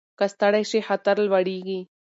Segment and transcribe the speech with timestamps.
[0.17, 1.79] که ستړي شئ خطر لوړېږي.